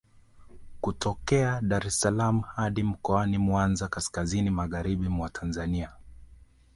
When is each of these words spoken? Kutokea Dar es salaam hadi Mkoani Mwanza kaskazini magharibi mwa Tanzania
Kutokea 0.81 1.61
Dar 1.61 1.87
es 1.87 1.99
salaam 2.01 2.39
hadi 2.41 2.83
Mkoani 2.83 3.37
Mwanza 3.37 3.87
kaskazini 3.87 4.49
magharibi 4.49 5.07
mwa 5.09 5.29
Tanzania 5.29 5.91